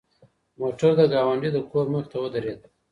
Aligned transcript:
موټر 0.59 0.91
د 0.99 1.01
ګاونډي 1.13 1.49
د 1.53 1.57
کور 1.71 1.85
مخې 1.93 2.07
ته 2.11 2.17
ودرېد. 2.21 2.59